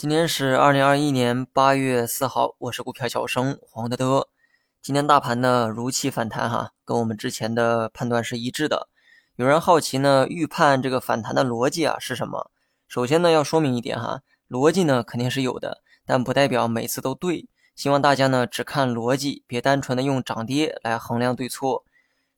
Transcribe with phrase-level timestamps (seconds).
[0.00, 4.28] 今天是二零二一年八月四号，我是股票小生黄德德。
[4.80, 8.88] 今天大盘呢如期反弹哈，跟我们之前的判断是一致的。
[9.36, 12.50] 有人好奇呢，预判这个反弹的逻辑啊是什么？
[12.88, 17.46] 首先呢要说明一点哈，逻辑呢肯定是有的，但不代表每次都对。
[17.76, 21.84] 希望大家呢只看逻辑，别单纯的用涨跌来衡量对错。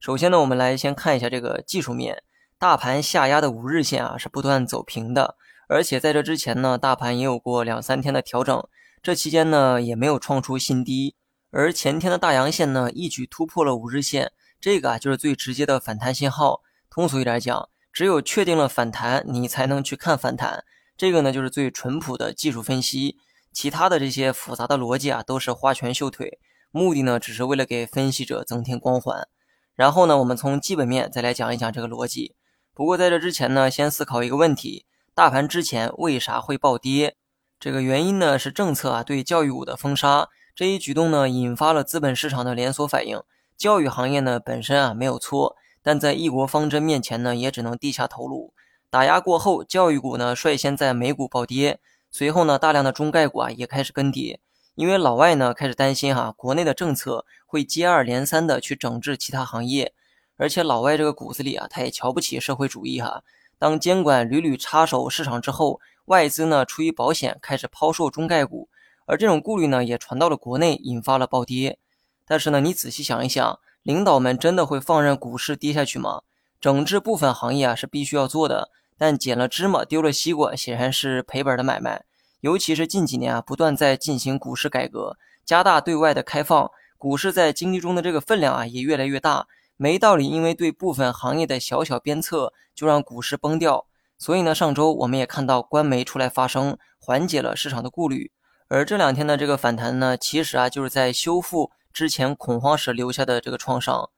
[0.01, 2.25] 首先呢，我们来先看一下这个技术面，
[2.59, 5.37] 大盘下压的五日线啊是不断走平的。
[5.73, 8.63] 而且在这之前呢，大盘也有过两三天的调整，
[9.03, 11.17] 这期间呢也没有创出新低。
[11.51, 16.61] 而前天的大阳线呢，一举突破了五日线，这个啊就是最直接的反弹信号。
[16.91, 20.63] 通俗一点讲，只有确定了反弹，你才能去看反弹。
[20.95, 23.17] 这个呢就是最淳朴的技术分析，
[23.51, 26.39] 其他的这些复杂的逻辑啊都是花拳绣腿，
[26.71, 29.27] 目的呢只是为了给分析者增添光环。
[29.75, 32.37] 然后呢，我们从基本面再来讲一讲这个逻辑。
[32.75, 34.85] 不过在这之前呢，先思考一个问题。
[35.15, 37.17] 大盘之前为啥会暴跌？
[37.61, 43.23] 这个原因呢是政策啊对教育股的封杀，这一举动呢引发了资本市场的连锁反应。
[43.55, 48.55] 教育行业呢本身啊没有错，但在一国方针面前呢也只能低下头颅。
[48.89, 51.79] 打压过后，教育股呢率先在美股暴跌，
[52.11, 54.41] 随后呢大量的中概股啊也开始跟跌，
[54.75, 59.93] 因为老外呢开始担心哈国内的政策会接二连三的去整治其他行业，
[60.39, 63.23] 而且老外这个骨子里啊他也瞧不起社会主义哈。
[63.63, 68.69] 当监管屡屡插手市场之后，外资呢出于保险开始抛售中概股，
[69.07, 71.79] 而这种顾虑呢也传到了国内，引发了暴跌。
[72.27, 76.23] 但是呢，你仔细想一想，领导们真的会放任股市跌下去吗？
[76.61, 82.03] 整治部分行业啊是必须要做的，但捡了芝麻丢了西瓜，显然是赔本的买卖。
[82.41, 89.47] 尤其是近几年啊，不断在进行股市改革，加大对外的开放，股市在经济中的这个分量啊也越来越大。
[89.83, 93.85] 没道理，因为对部分行业的小小鞭策就让股市崩掉。
[94.17, 98.31] 所以呢，上周我们也看到官媒出来发声，缓解了市场的顾虑。
[98.69, 104.09] 而这两天的这个反弹呢，其实啊就是在修复之前恐慌时留下的这个创伤。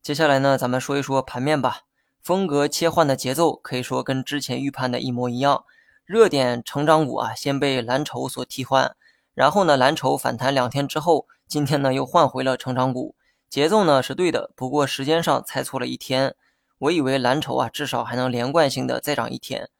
[0.00, 1.80] 接下来呢，咱们说一说盘面吧。
[2.22, 5.64] 风格切换的节奏可以说跟之前预判的一模一样。
[6.04, 8.94] 热点成长股啊，先被蓝筹所替换，
[9.34, 13.16] 然后呢，蓝筹反弹两天之后，今天呢又换回了成长股。
[13.50, 16.34] 节奏呢是对的，不过时间上猜错了一天。
[16.80, 19.70] 我以为蓝筹啊至少还能连贯性的再涨一天。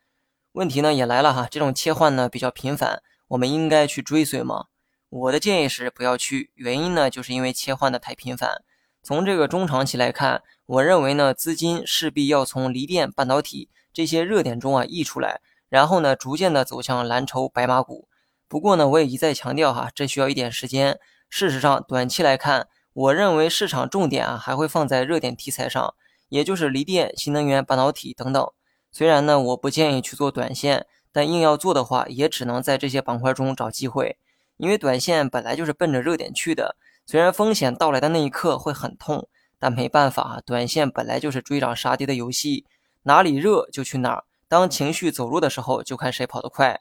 [0.52, 4.64] 问题呢也来了哈，这种切换呢比较频繁，我们应该去追随吗？
[5.10, 8.62] 我的建议是不要去，原因呢就是因为切换的太频繁。
[9.02, 18.08] 从这个中长期来看，我认为呢资金势必要从锂电、半导体这些热点中啊溢出来，然后呢逐渐的走向蓝筹白马股。
[18.48, 20.98] 不过呢我也一再强调哈，这需要一点时间。
[21.28, 22.66] 事实上，短期来看。
[22.98, 25.94] 我认为市场重点啊还会放在热点题材上，
[26.31, 28.50] 也就是锂电、新能源、半导体等等。
[28.91, 34.19] 虽然呢我不建议去做短线，但硬要做的话，也只能在这些板块中找机会。
[34.56, 36.75] 因为短线本来就是奔着热点去的，
[37.06, 39.28] 虽然风险到来的那一刻会很痛，
[39.60, 42.66] 但没办法，短线本来就是追涨杀跌的游戏，
[43.04, 44.25] 哪里热就去哪儿。
[44.48, 46.80] 当情绪走弱的时候，就看谁跑得快。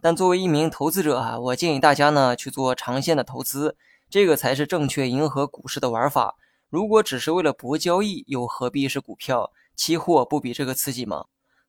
[0.00, 3.76] 但作为一名投资者啊，我建议大家呢去做长线的投资。
[4.12, 6.36] 这个才是正确迎合股市的玩法。
[6.68, 9.50] 如果只是为了博交易，又何必是股票？
[9.74, 11.24] 期货不比这个刺激吗？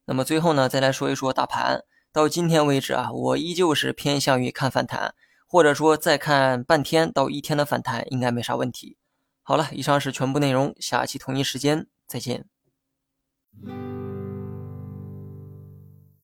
[0.08, 1.86] 那么最后呢，再来说一说大盘。
[2.12, 5.16] 到今天为止啊，我依旧是偏向于看反弹，
[5.48, 8.98] 或者说再看半天到一天的反弹，应该没啥问题。
[9.42, 12.46] 好了，以上是全部内容，下期同一时间再见。